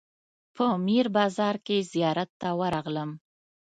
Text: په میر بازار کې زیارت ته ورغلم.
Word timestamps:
په 0.55 0.65
میر 0.85 1.05
بازار 1.17 1.55
کې 1.65 1.77
زیارت 1.91 2.29
ته 2.41 2.49
ورغلم. 2.59 3.09